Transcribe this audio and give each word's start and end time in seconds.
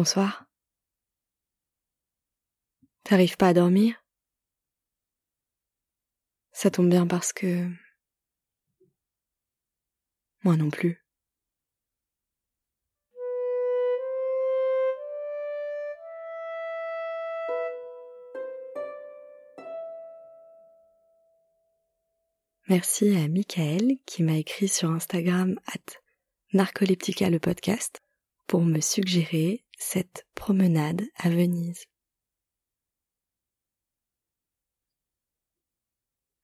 Bonsoir. 0.00 0.44
T'arrives 3.02 3.36
pas 3.36 3.48
à 3.48 3.52
dormir? 3.52 3.96
Ça 6.52 6.70
tombe 6.70 6.88
bien 6.88 7.08
parce 7.08 7.32
que... 7.32 7.68
Moi 10.44 10.56
non 10.56 10.70
plus. 10.70 11.04
Merci 22.68 23.16
à 23.16 23.26
Michael 23.26 23.98
qui 24.06 24.22
m'a 24.22 24.36
écrit 24.36 24.68
sur 24.68 24.92
Instagram 24.92 25.58
at 25.66 25.98
Narcoleptica 26.52 27.30
le 27.30 27.40
podcast 27.40 27.98
pour 28.48 28.62
me 28.62 28.80
suggérer 28.80 29.62
cette 29.78 30.26
promenade 30.34 31.02
à 31.16 31.28
Venise. 31.28 31.84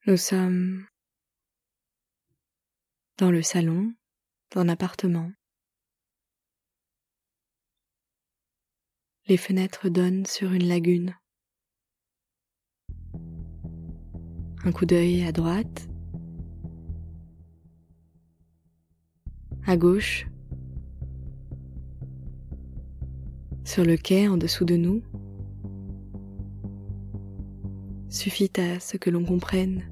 Nous 0.05 0.17
sommes 0.17 0.85
dans 3.17 3.31
le 3.31 3.41
salon 3.41 3.91
d'un 4.51 4.69
appartement. 4.69 5.31
Les 9.25 9.37
fenêtres 9.37 9.89
donnent 9.89 10.27
sur 10.27 10.53
une 10.53 10.67
lagune. 10.67 11.17
Un 14.63 14.71
coup 14.71 14.85
d'œil 14.85 15.25
à 15.25 15.31
droite, 15.31 15.87
à 19.65 19.75
gauche, 19.75 20.27
sur 23.75 23.83
le 23.83 23.97
quai 23.97 24.29
en 24.29 24.37
dessous 24.37 24.63
de 24.63 24.77
nous, 24.77 25.03
suffit 28.07 28.49
à 28.57 28.79
ce 28.79 28.95
que 28.95 29.09
l'on 29.09 29.25
comprenne 29.25 29.83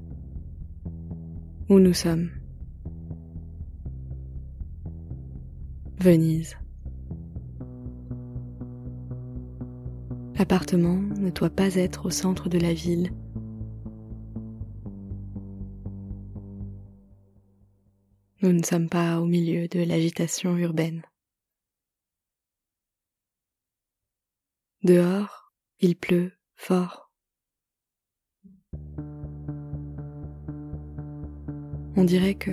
où 1.68 1.78
nous 1.78 1.92
sommes. 1.92 2.30
Venise. 6.00 6.56
L'appartement 10.38 10.96
ne 10.96 11.28
doit 11.28 11.50
pas 11.50 11.74
être 11.74 12.06
au 12.06 12.10
centre 12.10 12.48
de 12.48 12.58
la 12.58 12.72
ville. 12.72 13.10
Nous 18.40 18.54
ne 18.54 18.62
sommes 18.62 18.88
pas 18.88 19.20
au 19.20 19.26
milieu 19.26 19.68
de 19.68 19.80
l'agitation 19.82 20.56
urbaine. 20.56 21.02
Dehors, 24.84 25.50
il 25.80 25.96
pleut 25.96 26.32
fort. 26.56 27.10
On 31.96 32.04
dirait 32.04 32.34
que 32.34 32.50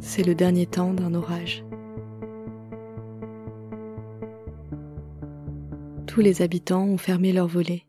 c'est 0.00 0.22
le 0.22 0.34
dernier 0.34 0.66
temps 0.66 0.94
d'un 0.94 1.12
orage. 1.12 1.66
Tous 6.06 6.22
les 6.22 6.40
habitants 6.40 6.84
ont 6.84 6.96
fermé 6.96 7.34
leurs 7.34 7.46
volets. 7.46 7.84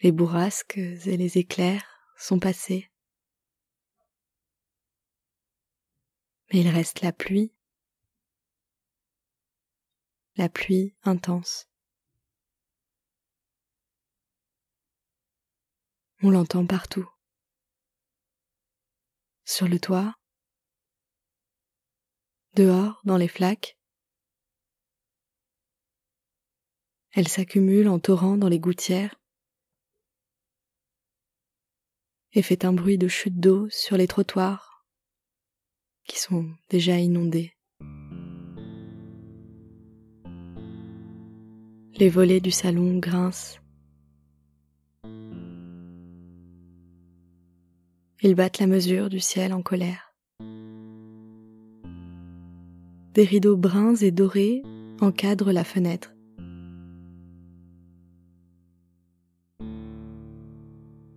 Les 0.00 0.12
bourrasques 0.12 0.78
et 0.78 1.16
les 1.16 1.38
éclairs 1.38 2.12
sont 2.16 2.38
passés. 2.38 2.88
Mais 6.52 6.60
il 6.60 6.68
reste 6.68 7.00
la 7.00 7.12
pluie, 7.12 7.52
la 10.36 10.48
pluie 10.48 10.94
intense. 11.02 11.68
On 16.22 16.30
l'entend 16.30 16.66
partout. 16.66 17.08
Sur 19.44 19.68
le 19.68 19.78
toit, 19.78 20.14
dehors 22.54 23.00
dans 23.04 23.16
les 23.16 23.28
flaques. 23.28 23.78
Elle 27.12 27.28
s'accumule 27.28 27.88
en 27.88 27.98
torrents 27.98 28.36
dans 28.36 28.48
les 28.48 28.58
gouttières 28.58 29.20
et 32.32 32.42
fait 32.42 32.64
un 32.64 32.72
bruit 32.72 32.98
de 32.98 33.08
chute 33.08 33.40
d'eau 33.40 33.68
sur 33.70 33.96
les 33.96 34.06
trottoirs 34.06 34.75
qui 36.06 36.18
sont 36.18 36.46
déjà 36.70 36.98
inondés. 36.98 37.52
Les 41.98 42.08
volets 42.08 42.40
du 42.40 42.50
salon 42.50 42.98
grincent. 42.98 43.58
Ils 48.22 48.34
battent 48.34 48.58
la 48.58 48.66
mesure 48.66 49.08
du 49.08 49.20
ciel 49.20 49.52
en 49.52 49.62
colère. 49.62 50.14
Des 53.14 53.24
rideaux 53.24 53.56
bruns 53.56 53.96
et 53.96 54.10
dorés 54.10 54.62
encadrent 55.00 55.52
la 55.52 55.64
fenêtre. 55.64 56.12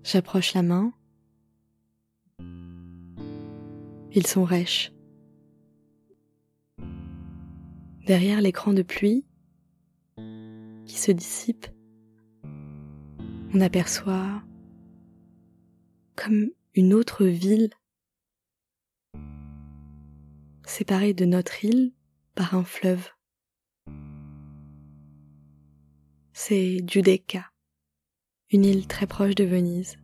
J'approche 0.04 0.54
la 0.54 0.64
main 0.64 0.94
Ils 4.12 4.26
sont 4.26 4.44
rêches. 4.44 4.92
Derrière 8.08 8.42
l'écran 8.42 8.74
de 8.74 8.82
pluie 8.82 9.24
qui 10.86 10.98
se 10.98 11.12
dissipe, 11.12 11.68
on 13.54 13.62
aperçoit 13.62 14.42
comme 16.16 16.50
une 16.74 16.94
autre 16.94 17.26
ville 17.26 17.70
séparée 20.66 21.14
de 21.14 21.26
notre 21.26 21.64
île 21.64 21.94
par 22.34 22.56
un 22.56 22.64
fleuve. 22.64 23.10
C'est 26.34 26.80
Giudecca, 26.88 27.52
une 28.50 28.66
île 28.66 28.88
très 28.88 29.06
proche 29.06 29.36
de 29.36 29.44
Venise. 29.44 29.98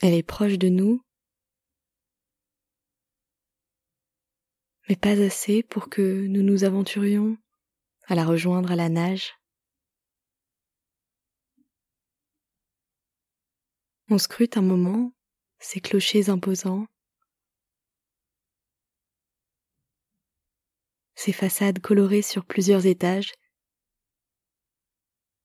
Elle 0.00 0.14
est 0.14 0.22
proche 0.22 0.58
de 0.58 0.68
nous, 0.68 1.02
mais 4.88 4.96
pas 4.96 5.20
assez 5.20 5.62
pour 5.62 5.88
que 5.88 6.26
nous 6.26 6.42
nous 6.42 6.64
aventurions 6.64 7.38
à 8.06 8.14
la 8.14 8.24
rejoindre 8.24 8.72
à 8.72 8.76
la 8.76 8.88
nage. 8.88 9.34
On 14.10 14.18
scrute 14.18 14.56
un 14.56 14.62
moment 14.62 15.14
ces 15.58 15.80
clochers 15.80 16.28
imposants, 16.28 16.86
ces 21.14 21.32
façades 21.32 21.78
colorées 21.78 22.20
sur 22.20 22.44
plusieurs 22.44 22.84
étages 22.84 23.32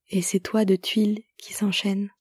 et 0.09 0.21
ces 0.21 0.41
toits 0.41 0.65
de 0.65 0.75
tuiles 0.75 1.23
qui 1.37 1.53
s'enchaînent. 1.53 2.11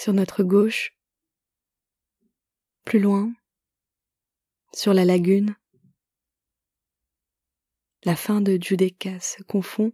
Sur 0.00 0.14
notre 0.14 0.42
gauche, 0.42 0.96
plus 2.86 3.00
loin, 3.00 3.34
sur 4.72 4.94
la 4.94 5.04
lagune. 5.04 5.54
La 8.04 8.16
fin 8.16 8.40
de 8.40 8.56
Giudecca 8.56 9.20
se 9.20 9.42
confond 9.42 9.92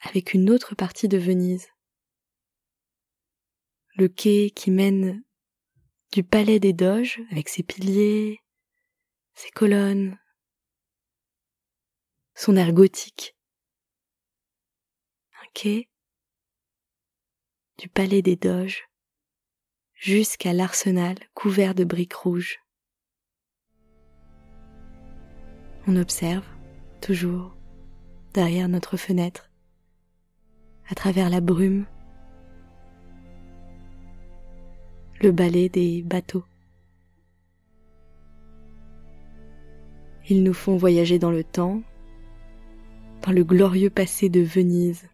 avec 0.00 0.34
une 0.34 0.50
autre 0.50 0.74
partie 0.74 1.06
de 1.06 1.18
Venise. 1.18 1.68
Le 3.94 4.08
quai 4.08 4.50
qui 4.50 4.72
mène 4.72 5.22
du 6.10 6.24
palais 6.24 6.58
des 6.58 6.72
Doges 6.72 7.20
avec 7.30 7.48
ses 7.48 7.62
piliers, 7.62 8.40
ses 9.34 9.50
colonnes, 9.50 10.18
son 12.34 12.56
air 12.56 12.72
gothique. 12.72 13.36
Un 15.40 15.46
quai 15.54 15.88
du 17.78 17.88
palais 17.88 18.22
des 18.22 18.34
Doges 18.34 18.82
jusqu'à 20.02 20.52
l'arsenal 20.52 21.14
couvert 21.32 21.76
de 21.76 21.84
briques 21.84 22.14
rouges. 22.14 22.58
On 25.86 25.94
observe, 25.94 26.44
toujours, 27.00 27.54
derrière 28.34 28.68
notre 28.68 28.96
fenêtre, 28.96 29.48
à 30.90 30.96
travers 30.96 31.30
la 31.30 31.40
brume, 31.40 31.86
le 35.20 35.30
balai 35.30 35.68
des 35.68 36.02
bateaux. 36.02 36.44
Ils 40.28 40.42
nous 40.42 40.54
font 40.54 40.76
voyager 40.76 41.20
dans 41.20 41.30
le 41.30 41.44
temps, 41.44 41.80
dans 43.24 43.30
le 43.30 43.44
glorieux 43.44 43.90
passé 43.90 44.28
de 44.28 44.40
Venise, 44.40 45.08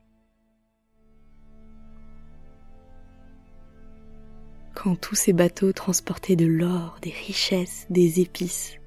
quand 4.78 4.94
tous 4.94 5.16
ces 5.16 5.32
bateaux 5.32 5.72
transportaient 5.72 6.36
de 6.36 6.46
l'or, 6.46 6.98
des 7.02 7.10
richesses, 7.10 7.86
des 7.90 8.20
épices. 8.20 8.78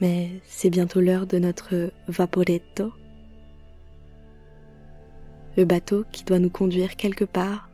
Mais 0.00 0.30
c'est 0.44 0.70
bientôt 0.70 1.00
l'heure 1.00 1.26
de 1.26 1.38
notre 1.38 1.92
vaporetto, 2.06 2.92
le 5.56 5.64
bateau 5.64 6.04
qui 6.12 6.22
doit 6.22 6.38
nous 6.38 6.50
conduire 6.50 6.94
quelque 6.94 7.24
part. 7.24 7.68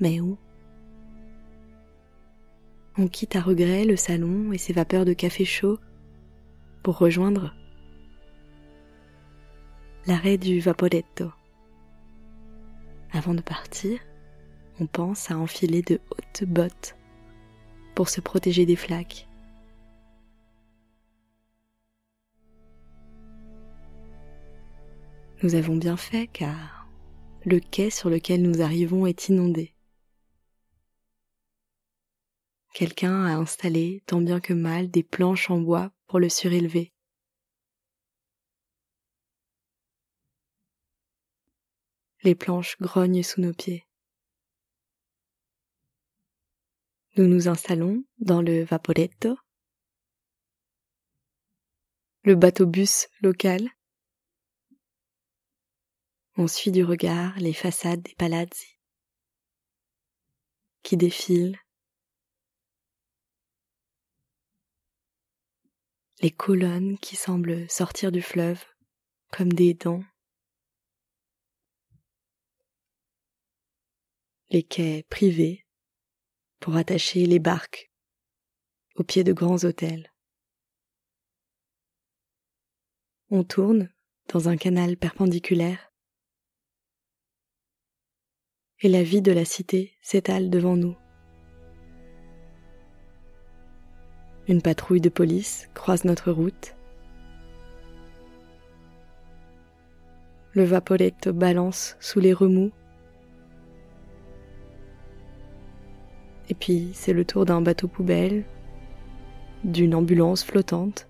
Mais 0.00 0.18
où? 0.18 0.36
On 2.96 3.06
quitte 3.06 3.36
à 3.36 3.40
regret 3.40 3.84
le 3.84 3.96
salon 3.96 4.52
et 4.52 4.58
ses 4.58 4.72
vapeurs 4.72 5.04
de 5.04 5.12
café 5.12 5.44
chaud 5.44 5.78
pour 6.82 6.98
rejoindre 6.98 7.54
l'arrêt 10.08 10.38
du 10.38 10.58
vaporetto. 10.58 11.30
Avant 13.12 13.34
de 13.34 13.40
partir, 13.40 14.00
on 14.80 14.86
pense 14.86 15.30
à 15.30 15.38
enfiler 15.38 15.82
de 15.82 16.00
hautes 16.10 16.44
bottes 16.44 16.96
pour 17.94 18.08
se 18.08 18.20
protéger 18.20 18.66
des 18.66 18.76
flaques. 18.76 19.26
Nous 25.42 25.54
avons 25.54 25.76
bien 25.76 25.96
fait 25.96 26.26
car 26.26 26.88
le 27.44 27.60
quai 27.60 27.90
sur 27.90 28.10
lequel 28.10 28.42
nous 28.42 28.60
arrivons 28.60 29.06
est 29.06 29.28
inondé. 29.28 29.74
Quelqu'un 32.74 33.24
a 33.24 33.36
installé 33.36 34.02
tant 34.06 34.20
bien 34.20 34.40
que 34.40 34.52
mal 34.52 34.90
des 34.90 35.02
planches 35.02 35.50
en 35.50 35.58
bois 35.58 35.90
pour 36.06 36.20
le 36.20 36.28
surélever. 36.28 36.92
Les 42.24 42.34
planches 42.34 42.76
grognent 42.80 43.22
sous 43.22 43.40
nos 43.40 43.52
pieds. 43.52 43.86
Nous 47.16 47.26
nous 47.26 47.48
installons 47.48 48.04
dans 48.18 48.42
le 48.42 48.64
Vaporetto, 48.64 49.36
le 52.22 52.34
bateau-bus 52.34 53.08
local. 53.22 53.68
On 56.36 56.46
suit 56.46 56.70
du 56.70 56.84
regard 56.84 57.36
les 57.38 57.52
façades 57.52 58.02
des 58.02 58.14
palazzi 58.14 58.78
qui 60.82 60.96
défilent, 60.96 61.58
les 66.20 66.30
colonnes 66.30 66.98
qui 66.98 67.16
semblent 67.16 67.68
sortir 67.70 68.10
du 68.10 68.22
fleuve 68.22 68.64
comme 69.30 69.52
des 69.52 69.74
dents 69.74 70.04
les 74.50 74.62
quais 74.62 75.04
privés 75.10 75.66
pour 76.60 76.76
attacher 76.76 77.26
les 77.26 77.38
barques 77.38 77.90
au 78.94 79.04
pied 79.04 79.22
de 79.22 79.32
grands 79.32 79.64
hôtels. 79.64 80.12
On 83.30 83.44
tourne 83.44 83.92
dans 84.32 84.48
un 84.48 84.56
canal 84.56 84.96
perpendiculaire 84.96 85.92
et 88.80 88.88
la 88.88 89.02
vie 89.02 89.22
de 89.22 89.32
la 89.32 89.44
cité 89.44 89.92
s'étale 90.00 90.50
devant 90.50 90.76
nous. 90.76 90.96
Une 94.46 94.62
patrouille 94.62 95.02
de 95.02 95.10
police 95.10 95.68
croise 95.74 96.04
notre 96.04 96.32
route. 96.32 96.74
Le 100.52 100.64
vaporetto 100.64 101.34
balance 101.34 101.96
sous 102.00 102.18
les 102.18 102.32
remous 102.32 102.72
Et 106.48 106.54
puis 106.54 106.90
c'est 106.94 107.12
le 107.12 107.24
tour 107.24 107.44
d'un 107.44 107.60
bateau 107.60 107.88
poubelle, 107.88 108.44
d'une 109.64 109.94
ambulance 109.94 110.44
flottante. 110.44 111.08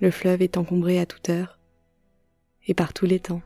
Le 0.00 0.10
fleuve 0.10 0.42
est 0.42 0.56
encombré 0.56 0.98
à 0.98 1.06
toute 1.06 1.28
heure 1.28 1.58
et 2.66 2.74
par 2.74 2.92
tous 2.92 3.06
les 3.06 3.20
temps. 3.20 3.42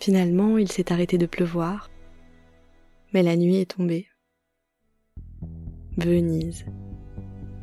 Finalement, 0.00 0.58
il 0.58 0.70
s'est 0.70 0.92
arrêté 0.92 1.18
de 1.18 1.26
pleuvoir, 1.26 1.90
mais 3.12 3.22
la 3.22 3.36
nuit 3.36 3.56
est 3.56 3.72
tombée. 3.76 4.06
Venise, 5.96 6.64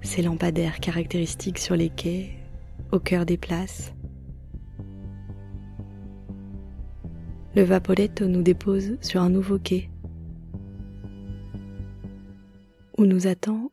ses 0.01 0.21
lampadaires 0.21 0.79
caractéristiques 0.79 1.59
sur 1.59 1.75
les 1.75 1.89
quais, 1.89 2.31
au 2.91 2.99
cœur 2.99 3.25
des 3.25 3.37
places, 3.37 3.93
le 7.55 7.63
Vaporetto 7.63 8.27
nous 8.27 8.41
dépose 8.41 8.97
sur 8.99 9.21
un 9.21 9.29
nouveau 9.29 9.57
quai 9.57 9.89
où 12.97 13.05
nous 13.05 13.27
attend 13.27 13.71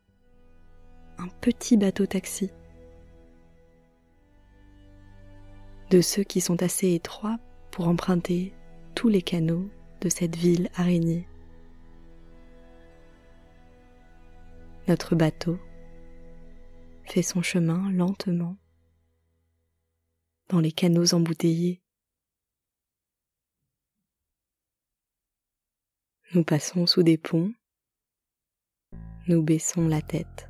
un 1.17 1.27
petit 1.41 1.75
bateau 1.75 2.05
taxi. 2.05 2.49
De 5.89 5.99
ceux 5.99 6.23
qui 6.23 6.39
sont 6.39 6.63
assez 6.63 6.93
étroits 6.93 7.37
pour 7.71 7.89
emprunter 7.89 8.53
tous 8.95 9.09
les 9.09 9.21
canaux 9.21 9.69
de 9.99 10.07
cette 10.07 10.37
ville 10.37 10.69
araignée. 10.75 11.27
Notre 14.87 15.15
bateau 15.15 15.57
fait 17.03 17.21
son 17.21 17.41
chemin 17.41 17.91
lentement 17.91 18.55
dans 20.49 20.59
les 20.59 20.71
canaux 20.71 21.13
embouteillés 21.13 21.82
Nous 26.35 26.43
passons 26.43 26.87
sous 26.87 27.03
des 27.03 27.19
ponts, 27.19 27.53
nous 29.27 29.43
baissons 29.43 29.87
la 29.87 30.01
tête. 30.01 30.49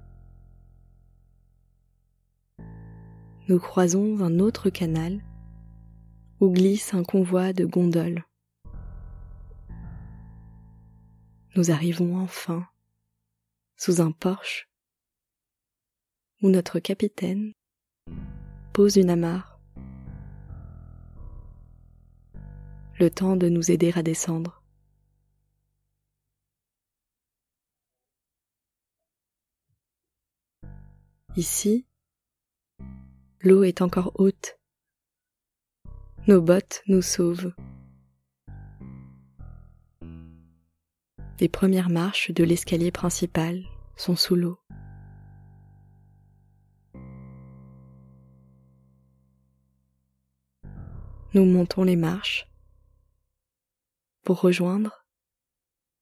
Nous 3.50 3.60
croisons 3.60 4.22
un 4.22 4.40
autre 4.40 4.70
canal 4.70 5.22
où 6.40 6.50
glisse 6.52 6.94
un 6.94 7.04
convoi 7.04 7.52
de 7.52 7.66
gondoles. 7.66 8.24
Nous 11.58 11.70
arrivons 11.70 12.18
enfin 12.18 12.66
sous 13.76 14.00
un 14.00 14.14
porche 14.14 14.70
où 16.42 16.50
notre 16.50 16.80
capitaine 16.80 17.52
pose 18.72 18.96
une 18.96 19.10
amarre. 19.10 19.60
Le 23.02 23.10
temps 23.10 23.36
de 23.36 23.50
nous 23.50 23.70
aider 23.70 23.92
à 23.98 24.02
descendre. 24.02 24.63
Ici, 31.36 31.88
l'eau 33.42 33.64
est 33.64 33.82
encore 33.82 34.12
haute. 34.20 34.60
Nos 36.28 36.44
bottes 36.44 36.84
nous 36.86 37.02
sauvent. 37.02 37.52
Les 41.40 41.50
premières 41.50 41.90
marches 41.90 42.30
de 42.30 42.44
l'escalier 42.44 42.92
principal 42.92 43.64
sont 43.98 44.16
sous 44.16 44.36
l'eau. 44.36 44.60
Nous 51.34 51.46
montons 51.46 51.84
les 51.84 51.96
marches 51.96 52.48
pour 54.22 54.40
rejoindre, 54.40 55.04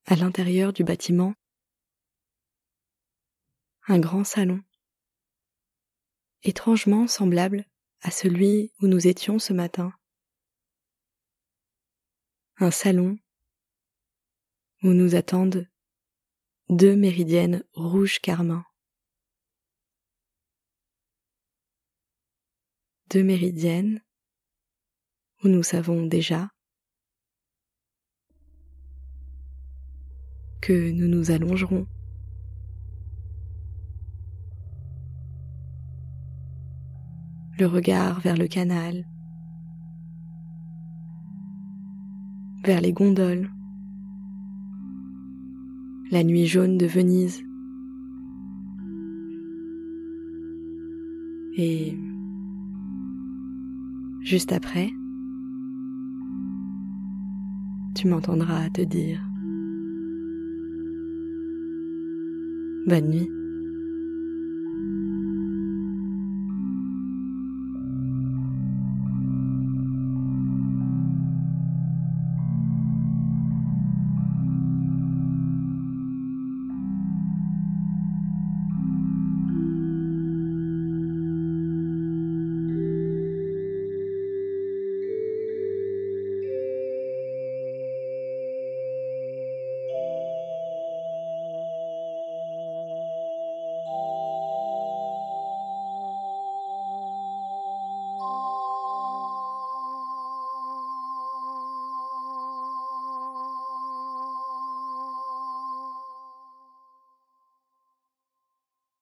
à 0.07 0.17
l'intérieur 0.17 0.73
du 0.73 0.83
bâtiment, 0.83 1.33
un 3.87 3.97
grand 3.97 4.25
salon 4.25 4.61
étrangement 6.43 7.07
semblable 7.07 7.65
à 8.01 8.11
celui 8.11 8.71
où 8.81 8.87
nous 8.87 9.07
étions 9.07 9.39
ce 9.39 9.53
matin. 9.53 9.93
Un 12.57 12.71
salon 12.71 13.17
où 14.83 14.89
nous 14.89 15.15
attendent 15.15 15.67
deux 16.69 16.95
méridiennes 16.95 17.63
rouges 17.73 18.19
carmin. 18.19 18.65
Deux 23.09 23.23
méridiennes 23.23 24.01
où 25.43 25.47
nous 25.47 25.63
savons 25.63 26.05
déjà 26.05 26.49
que 30.61 30.91
nous 30.91 31.07
nous 31.07 31.31
allongerons 31.31 31.87
le 37.61 37.67
regard 37.67 38.19
vers 38.21 38.37
le 38.37 38.47
canal, 38.47 39.05
vers 42.65 42.81
les 42.81 42.91
gondoles, 42.91 43.51
la 46.09 46.23
nuit 46.23 46.47
jaune 46.47 46.79
de 46.79 46.87
Venise. 46.87 47.43
Et 51.55 51.95
Juste 54.21 54.53
après, 54.53 54.89
tu 57.93 58.07
m'entendras 58.07 58.69
te 58.69 58.81
dire 58.81 59.21
Bonne 62.87 63.09
nuit. 63.09 63.40